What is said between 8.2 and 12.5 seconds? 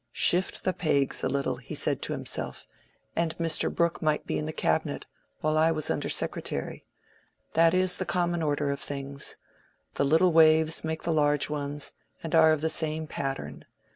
order of things: the little waves make the large ones and